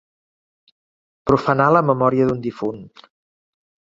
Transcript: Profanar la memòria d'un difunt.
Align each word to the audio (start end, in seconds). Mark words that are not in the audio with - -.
Profanar 1.31 1.69
la 1.75 1.85
memòria 1.93 2.31
d'un 2.31 2.43
difunt. 2.47 2.85